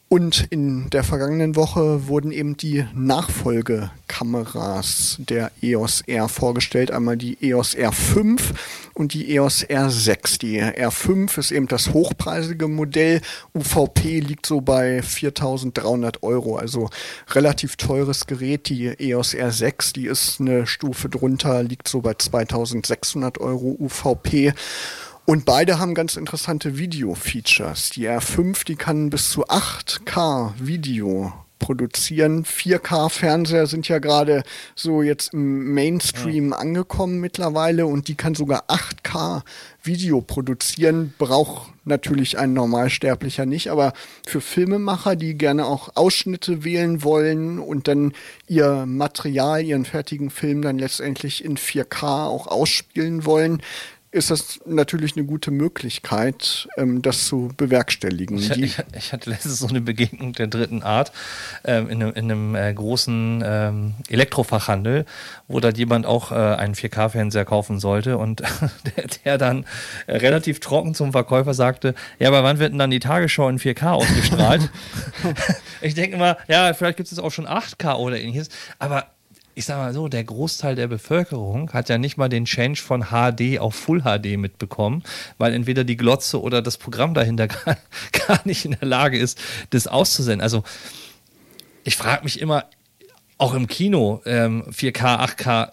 [0.10, 2.86] Und in der vergangenen Woche wurden eben die
[4.22, 6.92] Nachfolgekameras der EOS R vorgestellt.
[6.92, 8.40] Einmal die EOS R5
[8.94, 10.40] und die EOS R6.
[10.40, 13.22] Die R5 ist eben das hochpreisige Modell.
[13.56, 16.90] UVP liegt so bei 4300 Euro, also
[17.30, 18.70] relativ teures Gerät.
[18.70, 24.54] Die EOS R6, die ist eine Stufe drunter, liegt so bei 2600 Euro UVP.
[25.26, 27.92] Und beide haben ganz interessante Video-Features.
[27.92, 31.32] Die R5, die kann bis zu 8K Video
[31.62, 32.44] produzieren.
[32.44, 34.44] 4K-Fernseher sind ja gerade
[34.76, 36.58] so jetzt im Mainstream ja.
[36.58, 39.44] angekommen mittlerweile und die kann sogar 8K
[39.84, 41.14] Video produzieren.
[41.18, 43.94] Braucht natürlich ein Normalsterblicher nicht, aber
[44.28, 48.14] für Filmemacher, die gerne auch Ausschnitte wählen wollen und dann
[48.48, 53.62] ihr Material, ihren fertigen Film dann letztendlich in 4K auch ausspielen wollen,
[54.12, 58.38] ist das natürlich eine gute Möglichkeit, ähm, das zu bewerkstelligen.
[58.38, 61.14] Ich, ich, ich, hatte letztens so eine Begegnung der dritten Art
[61.64, 65.06] ähm, in einem, in einem äh, großen ähm, Elektrofachhandel,
[65.48, 68.42] wo da jemand auch äh, einen 4K-Fernseher kaufen sollte und
[68.98, 69.66] der, der dann
[70.08, 73.60] äh, relativ trocken zum Verkäufer sagte, ja, aber wann wird denn dann die Tagesschau in
[73.60, 74.70] 4K ausgestrahlt?
[75.82, 79.08] ich denke mal, ja, vielleicht gibt es auch schon 8K oder ähnliches, aber
[79.56, 83.06] ich sag mal so, der Großteil der Bevölkerung hat ja nicht mal den Change von
[83.06, 85.04] HD auf Full HD mitbekommen,
[85.38, 87.78] weil entweder die Glotze oder das Programm dahinter gar,
[88.28, 89.40] gar nicht in der Lage ist,
[89.72, 90.42] das auszusenden.
[90.42, 90.64] Also
[91.84, 92.66] ich frage mich immer,
[93.38, 95.72] auch im Kino, ähm, 4K, 8K,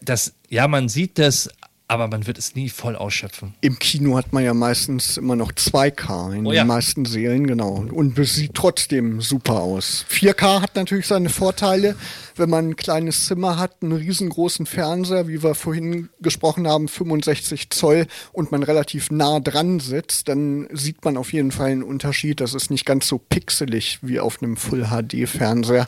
[0.00, 1.50] das, ja, man sieht das,
[1.90, 3.54] aber man wird es nie voll ausschöpfen.
[3.60, 6.62] Im Kino hat man ja meistens immer noch 2K in oh ja.
[6.62, 7.84] den meisten Seelen, genau.
[7.90, 10.06] Und es sieht trotzdem super aus.
[10.08, 11.96] 4K hat natürlich seine Vorteile,
[12.40, 17.70] wenn man ein kleines Zimmer hat, einen riesengroßen Fernseher, wie wir vorhin gesprochen haben, 65
[17.70, 22.40] Zoll und man relativ nah dran sitzt, dann sieht man auf jeden Fall einen Unterschied.
[22.40, 25.86] Das ist nicht ganz so pixelig wie auf einem Full HD Fernseher.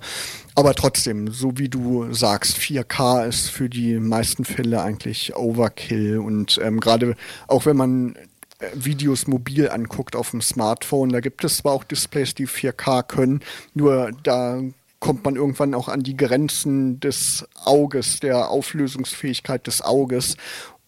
[0.55, 6.19] Aber trotzdem, so wie du sagst, 4K ist für die meisten Fälle eigentlich Overkill.
[6.19, 7.17] Und ähm, gerade
[7.49, 8.15] auch wenn man
[8.59, 13.03] äh, Videos mobil anguckt auf dem Smartphone, da gibt es zwar auch Displays, die 4K
[13.03, 13.41] können,
[13.75, 14.61] nur da
[15.03, 20.37] kommt man irgendwann auch an die Grenzen des Auges, der Auflösungsfähigkeit des Auges.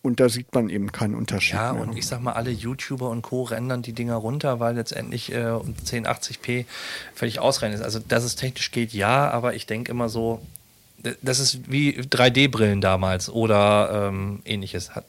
[0.03, 1.55] Und da sieht man eben keinen Unterschied.
[1.57, 1.83] Ja, mehr.
[1.83, 3.43] und ich sag mal, alle YouTuber und Co.
[3.43, 6.65] rendern die Dinger runter, weil letztendlich äh, 1080p
[7.13, 7.85] völlig ausreichend ist.
[7.85, 10.41] Also, dass es technisch geht, ja, aber ich denke immer so,
[11.21, 14.95] das ist wie 3D-Brillen damals oder ähm, ähnliches.
[14.95, 15.07] Hat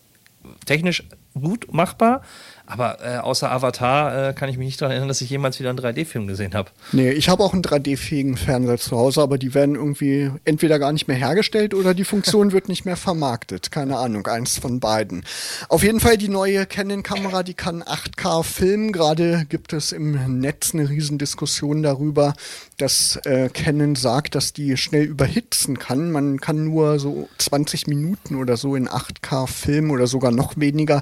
[0.65, 1.03] technisch
[1.39, 2.23] gut machbar,
[2.67, 5.69] aber äh, außer Avatar äh, kann ich mich nicht daran erinnern, dass ich jemals wieder
[5.69, 6.69] einen 3D-Film gesehen habe.
[6.91, 10.91] Nee, ich habe auch einen 3D-fähigen Fernseher zu Hause, aber die werden irgendwie entweder gar
[10.91, 13.71] nicht mehr hergestellt oder die Funktion wird nicht mehr vermarktet.
[13.71, 15.23] Keine Ahnung, eins von beiden.
[15.69, 18.91] Auf jeden Fall die neue Canon-Kamera, die kann 8K filmen.
[18.91, 22.33] Gerade gibt es im Netz eine Riesendiskussion darüber,
[22.77, 26.11] dass äh, Canon sagt, dass die schnell überhitzen kann.
[26.11, 31.01] Man kann nur so 20 Minuten oder so in 8K filmen oder sogar noch weniger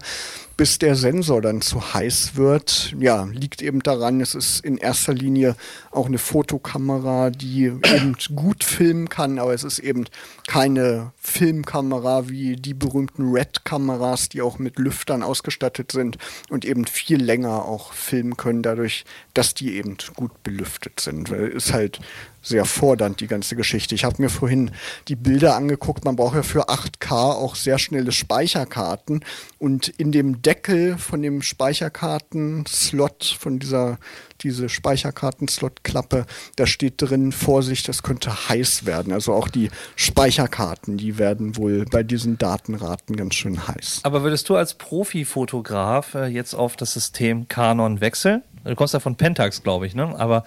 [0.58, 2.94] bis der Sensor dann zu heiß wird.
[3.00, 5.56] Ja, liegt eben daran, es ist in erster Linie
[5.92, 10.06] auch eine Fotokamera, die eben gut filmen kann, aber es ist eben
[10.48, 16.18] keine Filmkamera wie die berühmten Red-Kameras, die auch mit Lüftern ausgestattet sind
[16.50, 21.32] und eben viel länger auch filmen können, dadurch, dass die eben gut belüftet sind.
[21.32, 22.00] Weil ist halt
[22.44, 23.96] sehr fordernd, die ganze Geschichte.
[23.96, 24.72] Ich habe mir vorhin
[25.08, 26.04] die Bilder angeguckt.
[26.04, 29.24] Man braucht ja für 8K auch sehr schnelle Speicherkarten.
[29.58, 33.98] Und in dem Deckel von dem Speicherkarten-Slot, von dieser
[34.44, 36.26] diese Speicherkarten-Slot-Klappe,
[36.56, 39.14] da steht drin, Vorsicht, das könnte heiß werden.
[39.14, 44.02] Also auch die Speicherkarten, die werden wohl bei diesen Datenraten ganz schön heiß.
[44.04, 48.44] Aber würdest du als Profifotograf äh, jetzt auf das System Canon wechseln?
[48.64, 50.18] Du kommst ja von Pentax, glaube ich, ne?
[50.18, 50.46] Aber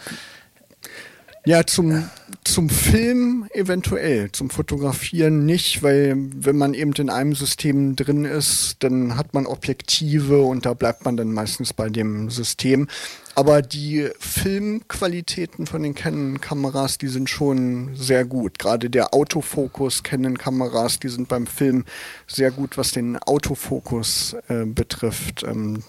[1.46, 2.10] ja, zum,
[2.42, 8.78] zum Film eventuell, zum Fotografieren nicht, weil wenn man eben in einem System drin ist,
[8.80, 12.88] dann hat man Objektive und da bleibt man dann meistens bei dem System.
[13.36, 18.58] Aber die Filmqualitäten von den Canon-Kameras, die sind schon sehr gut.
[18.58, 21.84] Gerade der Autofokus Canon-Kameras, die sind beim Film
[22.26, 25.44] sehr gut, was den Autofokus äh, betrifft.
[25.44, 25.84] Ähm,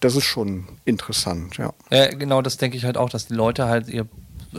[0.00, 1.74] das ist schon interessant, ja.
[1.90, 4.06] Äh, genau, das denke ich halt auch, dass die Leute halt ihr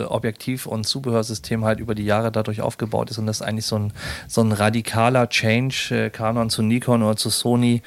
[0.03, 3.93] Objektiv- und Zubehörsystem halt über die Jahre dadurch aufgebaut ist und das eigentlich so ein,
[4.27, 7.81] so ein radikaler Change, äh, Canon zu Nikon oder zu Sony,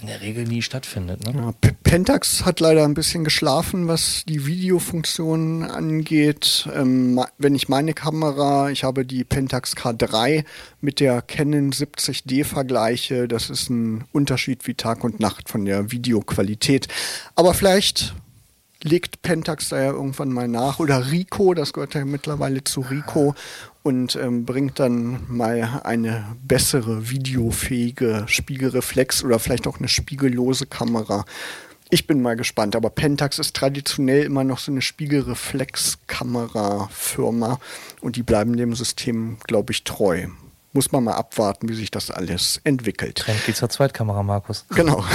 [0.00, 1.24] in der Regel nie stattfindet.
[1.24, 1.32] Ne?
[1.34, 6.68] Ja, Pentax hat leider ein bisschen geschlafen, was die Videofunktion angeht.
[6.72, 10.44] Ähm, wenn ich meine Kamera, ich habe die Pentax K3
[10.80, 15.90] mit der Canon 70D vergleiche, das ist ein Unterschied wie Tag und Nacht von der
[15.90, 16.86] Videoqualität.
[17.34, 18.14] Aber vielleicht
[18.82, 23.34] legt Pentax da ja irgendwann mal nach oder Rico, das gehört ja mittlerweile zu Rico
[23.82, 31.24] und ähm, bringt dann mal eine bessere videofähige Spiegelreflex oder vielleicht auch eine spiegellose Kamera.
[31.90, 37.58] Ich bin mal gespannt, aber Pentax ist traditionell immer noch so eine Spiegelreflexkamera-Firma
[38.00, 40.26] und die bleiben dem System, glaube ich, treu.
[40.74, 43.16] Muss man mal abwarten, wie sich das alles entwickelt.
[43.16, 44.66] Trend geht zur Zweitkamera, Markus.
[44.68, 45.02] Genau.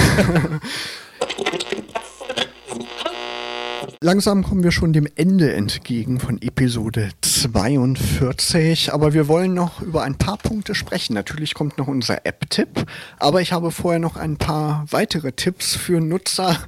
[4.04, 10.02] Langsam kommen wir schon dem Ende entgegen von Episode 42, aber wir wollen noch über
[10.02, 11.14] ein paar Punkte sprechen.
[11.14, 12.84] Natürlich kommt noch unser App-Tipp,
[13.18, 16.62] aber ich habe vorher noch ein paar weitere Tipps für Nutzer.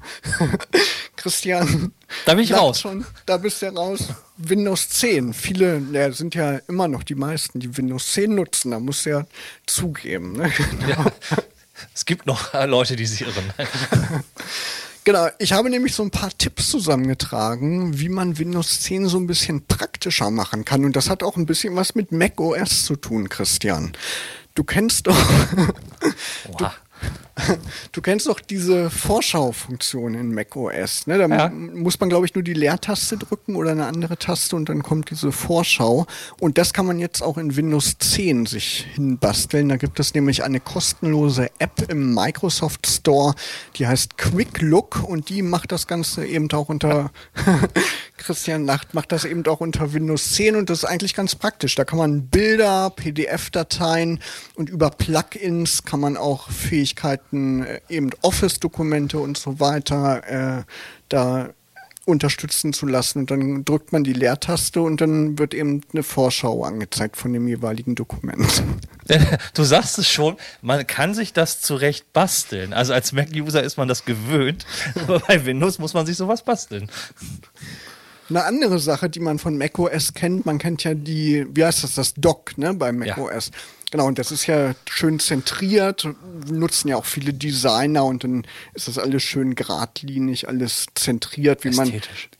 [1.16, 1.92] Christian,
[2.24, 2.80] da bin ich raus.
[2.80, 4.04] Schon, da bist du raus.
[4.38, 5.34] Windows 10.
[5.34, 8.70] Viele, ja, sind ja immer noch die meisten, die Windows 10 nutzen.
[8.70, 9.26] Da muss ja
[9.66, 10.38] zugeben.
[10.38, 10.50] Ne?
[10.88, 11.04] Ja,
[11.94, 13.52] es gibt noch Leute, die sich irren.
[15.06, 19.28] Genau, ich habe nämlich so ein paar Tipps zusammengetragen, wie man Windows 10 so ein
[19.28, 20.84] bisschen praktischer machen kann.
[20.84, 23.92] Und das hat auch ein bisschen was mit Mac OS zu tun, Christian.
[24.56, 25.16] Du kennst doch.
[26.58, 26.66] du,
[27.92, 31.06] Du kennst doch diese Vorschau-Funktion in macOS.
[31.06, 31.18] Ne?
[31.18, 31.48] Da ja.
[31.48, 35.10] muss man, glaube ich, nur die Leertaste drücken oder eine andere Taste und dann kommt
[35.10, 36.06] diese Vorschau.
[36.40, 39.68] Und das kann man jetzt auch in Windows 10 sich hinbasteln.
[39.68, 43.34] Da gibt es nämlich eine kostenlose App im Microsoft Store,
[43.76, 47.10] die heißt Quick Look und die macht das Ganze eben auch unter
[48.16, 51.74] Christian Nacht macht das eben auch unter Windows 10 und das ist eigentlich ganz praktisch.
[51.74, 54.20] Da kann man Bilder, PDF-Dateien
[54.54, 60.62] und über Plugins kann man auch Fähigkeiten, äh, eben Office-Dokumente und so weiter, äh,
[61.08, 61.50] da
[62.06, 63.20] unterstützen zu lassen.
[63.20, 67.46] Und dann drückt man die Leertaste und dann wird eben eine Vorschau angezeigt von dem
[67.46, 68.62] jeweiligen Dokument.
[69.54, 72.72] Du sagst es schon, man kann sich das zurecht basteln.
[72.72, 76.90] Also als Mac-User ist man das gewöhnt, aber bei Windows muss man sich sowas basteln.
[78.28, 81.94] Eine andere Sache, die man von macOS kennt, man kennt ja die, wie heißt das,
[81.94, 83.52] das Dock, ne, bei macOS.
[83.52, 83.58] Ja.
[83.90, 86.08] Genau, und das ist ja schön zentriert,
[86.50, 91.70] nutzen ja auch viele Designer und dann ist das alles schön geradlinig, alles zentriert, wie
[91.70, 91.92] man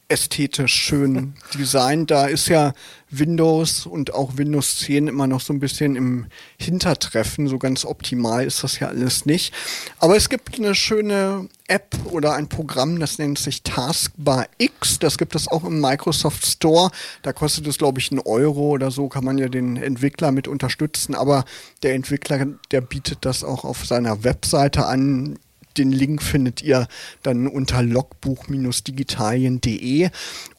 [0.09, 2.11] ästhetisch schön designt.
[2.11, 2.73] Da ist ja
[3.11, 6.27] Windows und auch Windows 10 immer noch so ein bisschen im
[6.59, 7.49] Hintertreffen.
[7.49, 9.53] So ganz optimal ist das ja alles nicht.
[9.99, 14.99] Aber es gibt eine schöne App oder ein Programm, das nennt sich Taskbar X.
[14.99, 16.91] Das gibt es auch im Microsoft Store.
[17.23, 20.47] Da kostet es, glaube ich, einen Euro oder so, kann man ja den Entwickler mit
[20.47, 21.15] unterstützen.
[21.15, 21.45] Aber
[21.83, 25.39] der Entwickler, der bietet das auch auf seiner Webseite an
[25.79, 26.89] den Link findet ihr
[27.23, 30.11] dann unter logbuch-digitalien.de.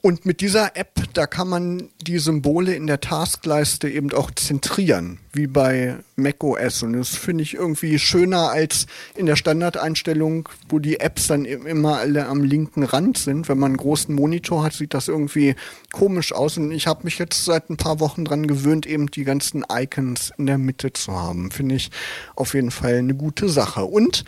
[0.02, 5.20] Und mit dieser App, da kann man die Symbole in der Taskleiste eben auch zentrieren,
[5.34, 6.84] wie bei macOS.
[6.84, 11.98] Und das finde ich irgendwie schöner als in der Standardeinstellung, wo die Apps dann immer
[11.98, 13.50] alle am linken Rand sind.
[13.50, 15.56] Wenn man einen großen Monitor hat, sieht das irgendwie
[15.92, 16.58] komisch aus.
[16.58, 20.32] Und ich habe mich jetzt seit ein paar Wochen dran gewöhnt, eben die ganzen Icons
[20.38, 21.52] in der Mitte zu haben.
[21.52, 21.92] Finde ich
[22.36, 23.84] auf jeden Fall eine gute Sache.
[23.84, 24.24] Und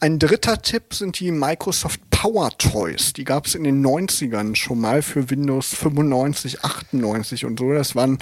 [0.00, 3.12] ein dritter Tipp sind die Microsoft Power Toys.
[3.12, 7.72] Die gab es in den 90ern schon mal für Windows 95, 98 und so.
[7.72, 8.18] Das waren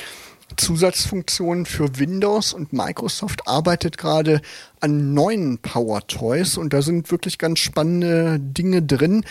[0.56, 4.40] Zusatzfunktionen für Windows und Microsoft arbeitet gerade
[4.80, 9.24] an neuen Power Toys und da sind wirklich ganz spannende Dinge drin.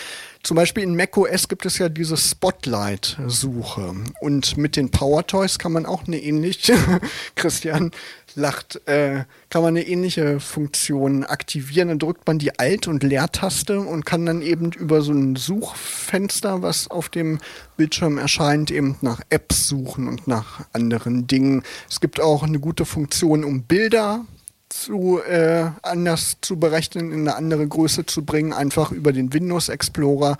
[0.44, 5.72] Zum Beispiel in macOS gibt es ja diese Spotlight-Suche und mit den Power Toys kann
[5.72, 6.76] man auch eine ähnliche,
[7.36, 7.92] Christian,
[8.36, 11.88] lacht, äh, kann man eine ähnliche Funktion aktivieren.
[11.88, 16.62] Dann drückt man die Alt- und Leertaste und kann dann eben über so ein Suchfenster,
[16.62, 17.40] was auf dem
[17.78, 21.64] Bildschirm erscheint, eben nach Apps suchen und nach anderen Dingen.
[21.90, 24.26] Es gibt auch eine gute Funktion, um Bilder
[24.70, 29.70] zu äh, anders zu berechnen, in eine andere Größe zu bringen, einfach über den Windows
[29.70, 30.38] Explorer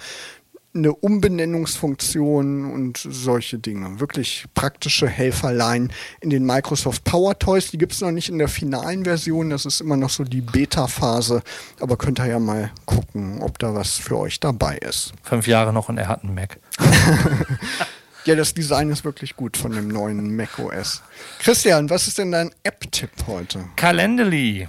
[0.76, 4.00] eine Umbenennungsfunktion und solche Dinge.
[4.00, 7.72] Wirklich praktische Helferlein in den Microsoft Power Toys.
[7.72, 9.50] Die gibt es noch nicht in der finalen Version.
[9.50, 11.42] Das ist immer noch so die Beta-Phase.
[11.80, 15.14] Aber könnt ihr ja mal gucken, ob da was für euch dabei ist.
[15.24, 16.60] Fünf Jahre noch und er hat einen Mac.
[18.26, 21.04] ja, das Design ist wirklich gut von dem neuen Mac OS.
[21.40, 23.66] Christian, was ist denn dein App-Tipp heute?
[23.76, 24.68] Calendly.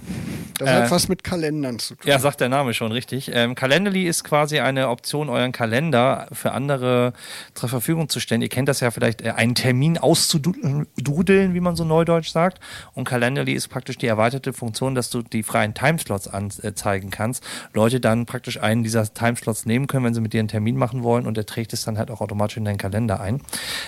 [0.59, 2.09] Das hat was mit Kalendern zu tun.
[2.09, 3.31] Ja, sagt der Name schon richtig.
[3.33, 7.13] Ähm, Calendly ist quasi eine Option, euren Kalender für andere
[7.53, 8.41] zur Verfügung zu stellen.
[8.41, 12.59] Ihr kennt das ja vielleicht, äh, einen Termin auszududeln, wie man so neudeutsch sagt.
[12.93, 17.43] Und Calendly ist praktisch die erweiterte Funktion, dass du die freien Timeslots anzeigen kannst.
[17.73, 21.03] Leute dann praktisch einen dieser Timeslots nehmen können, wenn sie mit dir einen Termin machen
[21.03, 23.41] wollen und der trägt es dann halt auch automatisch in deinen Kalender ein.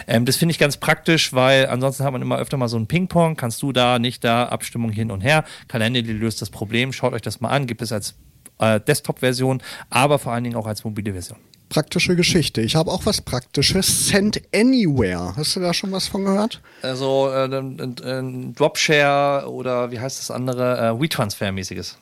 [0.08, 2.88] Ähm, das finde ich ganz praktisch, weil ansonsten hat man immer öfter mal so ein
[2.88, 3.36] Ping-Pong.
[3.36, 5.44] Kannst du da, nicht da, Abstimmung hin und her.
[5.68, 6.94] Calendly löst das Problem.
[6.94, 7.68] Schaut euch das mal an.
[7.68, 8.16] Gibt es als
[8.60, 11.38] äh, Desktop-Version, aber vor allen Dingen auch als mobile Version.
[11.70, 12.62] Praktische Geschichte.
[12.62, 14.08] Ich habe auch was Praktisches.
[14.08, 15.36] Send Anywhere.
[15.36, 16.62] Hast du da schon was von gehört?
[16.82, 20.78] Also äh, ein Dropshare oder wie heißt das andere?
[20.78, 21.96] Äh, WeTransfer-mäßiges.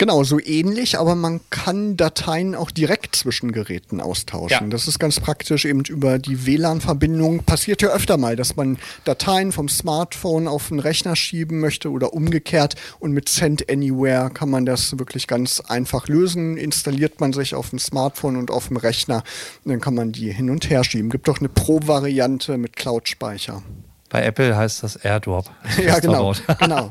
[0.00, 4.66] Genau, so ähnlich, aber man kann Dateien auch direkt zwischen Geräten austauschen.
[4.66, 4.70] Ja.
[4.70, 7.42] Das ist ganz praktisch eben über die WLAN-Verbindung.
[7.42, 12.14] Passiert ja öfter mal, dass man Dateien vom Smartphone auf den Rechner schieben möchte oder
[12.14, 12.76] umgekehrt.
[13.00, 16.56] Und mit Send Anywhere kann man das wirklich ganz einfach lösen.
[16.56, 19.24] Installiert man sich auf dem Smartphone und auf dem Rechner.
[19.64, 21.10] Und dann kann man die hin und her schieben.
[21.10, 23.64] Gibt auch eine Pro-Variante mit Cloud-Speicher.
[24.08, 25.50] Bei Apple heißt das AirDrop.
[25.84, 26.32] ja, genau.
[26.58, 26.90] genau.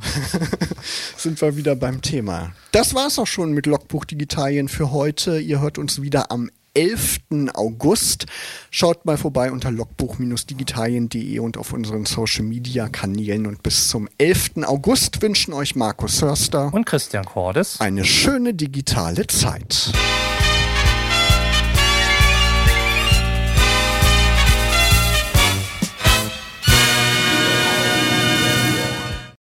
[1.17, 2.51] Sind wir wieder beim Thema.
[2.71, 5.39] Das war es auch schon mit Logbuch Digitalien für heute.
[5.39, 7.19] Ihr hört uns wieder am 11.
[7.55, 8.27] August.
[8.69, 13.47] Schaut mal vorbei unter logbuch-digitalien.de und auf unseren Social Media Kanälen.
[13.47, 14.63] Und bis zum 11.
[14.65, 19.91] August wünschen euch Markus Hörster und Christian Cordes eine schöne digitale Zeit.